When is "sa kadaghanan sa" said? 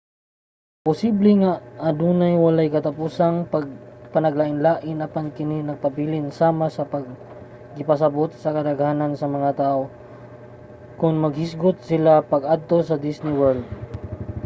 8.41-9.27